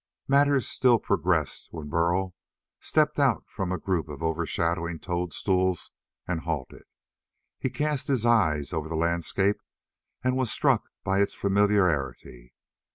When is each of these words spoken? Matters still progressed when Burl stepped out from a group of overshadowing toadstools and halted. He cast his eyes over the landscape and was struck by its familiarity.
Matters 0.27 0.67
still 0.67 0.97
progressed 0.97 1.67
when 1.69 1.87
Burl 1.87 2.33
stepped 2.79 3.19
out 3.19 3.43
from 3.47 3.71
a 3.71 3.77
group 3.77 4.09
of 4.09 4.23
overshadowing 4.23 4.97
toadstools 4.97 5.91
and 6.27 6.39
halted. 6.39 6.85
He 7.59 7.69
cast 7.69 8.07
his 8.07 8.25
eyes 8.25 8.73
over 8.73 8.89
the 8.89 8.95
landscape 8.95 9.61
and 10.23 10.35
was 10.35 10.49
struck 10.51 10.85
by 11.03 11.21
its 11.21 11.35
familiarity. 11.35 12.55